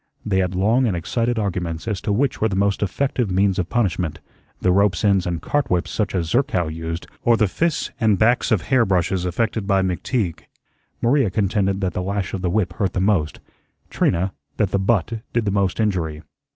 They 0.25 0.39
had 0.39 0.55
long 0.55 0.87
and 0.87 0.97
excited 0.97 1.37
arguments 1.37 1.87
as 1.87 2.01
to 2.01 2.11
which 2.11 2.41
were 2.41 2.49
the 2.49 2.55
most 2.55 2.81
effective 2.81 3.29
means 3.29 3.59
of 3.59 3.69
punishment, 3.69 4.19
the 4.59 4.71
rope's 4.71 5.05
ends 5.05 5.27
and 5.27 5.43
cart 5.43 5.69
whips 5.69 5.91
such 5.91 6.15
as 6.15 6.25
Zerkow 6.27 6.69
used, 6.69 7.05
or 7.21 7.37
the 7.37 7.47
fists 7.47 7.91
and 7.99 8.17
backs 8.17 8.49
of 8.51 8.63
hair 8.63 8.83
brushes 8.83 9.25
affected 9.25 9.67
by 9.67 9.83
McTeague. 9.83 10.39
Maria 11.03 11.29
contended 11.29 11.81
that 11.81 11.93
the 11.93 12.01
lash 12.01 12.33
of 12.33 12.41
the 12.41 12.49
whip 12.49 12.73
hurt 12.73 12.93
the 12.93 12.99
most; 12.99 13.39
Trina, 13.91 14.33
that 14.57 14.71
the 14.71 14.79
butt 14.79 15.21
did 15.33 15.45
the 15.45 15.51
most 15.51 15.79
injury. 15.79 16.23